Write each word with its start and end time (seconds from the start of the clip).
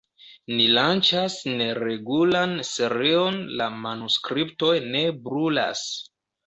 Ni 0.51 0.63
lanĉas 0.77 1.35
neregulan 1.59 2.57
serion 2.71 3.39
La 3.61 3.71
manuskriptoj 3.87 4.75
ne 4.93 5.09
brulas. 5.29 5.91